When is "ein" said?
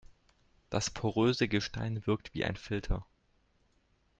2.43-2.55